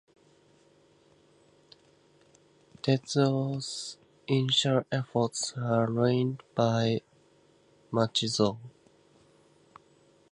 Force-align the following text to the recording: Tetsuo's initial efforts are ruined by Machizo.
Tetsuo's 2.81 3.99
initial 4.27 4.83
efforts 4.91 5.53
are 5.55 5.85
ruined 5.91 6.41
by 6.55 7.01
Machizo. 7.91 8.57